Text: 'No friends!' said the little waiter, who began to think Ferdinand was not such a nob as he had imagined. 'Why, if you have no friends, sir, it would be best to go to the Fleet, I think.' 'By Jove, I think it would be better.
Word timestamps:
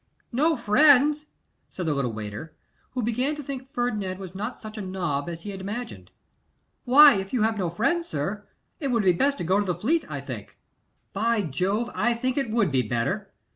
'No 0.31 0.57
friends!' 0.57 1.27
said 1.69 1.85
the 1.85 1.93
little 1.93 2.11
waiter, 2.11 2.55
who 2.93 3.03
began 3.03 3.35
to 3.35 3.43
think 3.43 3.71
Ferdinand 3.71 4.17
was 4.17 4.33
not 4.33 4.59
such 4.59 4.75
a 4.75 4.81
nob 4.81 5.29
as 5.29 5.43
he 5.43 5.51
had 5.51 5.61
imagined. 5.61 6.09
'Why, 6.85 7.13
if 7.17 7.31
you 7.33 7.43
have 7.43 7.59
no 7.59 7.69
friends, 7.69 8.07
sir, 8.07 8.47
it 8.79 8.87
would 8.87 9.03
be 9.03 9.13
best 9.13 9.37
to 9.37 9.43
go 9.43 9.59
to 9.59 9.65
the 9.67 9.75
Fleet, 9.75 10.03
I 10.09 10.19
think.' 10.19 10.57
'By 11.13 11.43
Jove, 11.43 11.91
I 11.93 12.15
think 12.15 12.35
it 12.35 12.49
would 12.49 12.71
be 12.71 12.81
better. 12.81 13.31